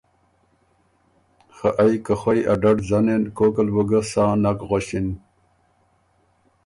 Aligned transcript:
خه 1.55 1.69
ائ 1.83 1.93
که 2.05 2.13
خوئ 2.19 2.39
ا 2.51 2.53
ډډ 2.61 2.77
ځنېن 2.89 3.23
کوک 3.37 3.55
ال 3.61 3.69
بُو 3.73 3.83
ګه 3.89 4.01
سا 4.11 4.23
نک 4.43 4.59
غؤݭِن۔ 4.69 5.07